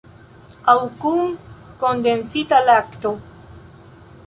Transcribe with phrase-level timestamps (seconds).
[0.71, 0.73] Aŭ
[1.03, 1.21] kun
[1.85, 3.15] kondensita lakto.